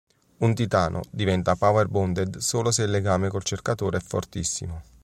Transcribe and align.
Un 0.37 0.55
Titano 0.55 1.01
diventa 1.11 1.55
"Power-bonded" 1.55 2.37
solo 2.37 2.71
se 2.71 2.81
il 2.81 2.89
legame 2.89 3.29
col 3.29 3.43
Cercatore 3.43 3.97
è 3.97 4.01
fortissimo. 4.01 4.81